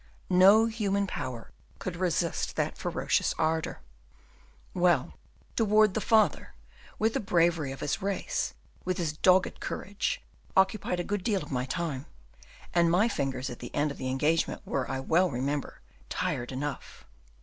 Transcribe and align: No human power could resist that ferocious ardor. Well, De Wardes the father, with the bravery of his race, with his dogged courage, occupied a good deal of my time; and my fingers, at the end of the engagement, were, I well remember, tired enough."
No 0.31 0.65
human 0.65 1.05
power 1.05 1.51
could 1.77 1.95
resist 1.95 2.55
that 2.55 2.75
ferocious 2.75 3.35
ardor. 3.37 3.81
Well, 4.73 5.13
De 5.55 5.63
Wardes 5.63 5.93
the 5.93 6.01
father, 6.01 6.55
with 6.97 7.13
the 7.13 7.19
bravery 7.19 7.71
of 7.71 7.81
his 7.81 8.01
race, 8.01 8.55
with 8.83 8.97
his 8.97 9.13
dogged 9.15 9.59
courage, 9.59 10.19
occupied 10.57 10.99
a 10.99 11.03
good 11.03 11.23
deal 11.23 11.43
of 11.43 11.51
my 11.51 11.65
time; 11.67 12.07
and 12.73 12.89
my 12.89 13.07
fingers, 13.09 13.51
at 13.51 13.59
the 13.59 13.75
end 13.75 13.91
of 13.91 13.99
the 13.99 14.09
engagement, 14.09 14.63
were, 14.65 14.89
I 14.89 14.99
well 14.99 15.29
remember, 15.29 15.81
tired 16.09 16.51
enough." 16.51 17.05